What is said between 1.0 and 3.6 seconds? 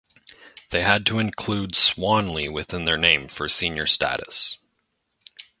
to include "Swanley" within their name for